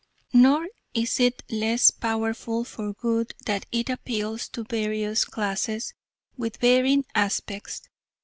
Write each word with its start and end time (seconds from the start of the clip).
Nor 0.33 0.65
is 0.95 1.19
it 1.19 1.43
less 1.51 1.91
powerful 1.91 2.63
for 2.63 2.91
good 2.91 3.35
that 3.45 3.67
it 3.71 3.87
appeals 3.87 4.47
to 4.47 4.63
various 4.63 5.23
classes 5.25 5.93
with 6.35 6.57
varying 6.57 7.05
aspects. 7.13 7.83